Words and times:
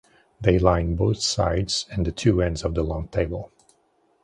They 0.41 0.57
line 0.57 0.95
both 0.95 1.21
sides 1.21 1.85
and 1.91 2.07
the 2.07 2.11
two 2.11 2.41
ends 2.41 2.63
of 2.63 2.73
the 2.73 2.81
long 2.81 3.07
table. 3.09 3.51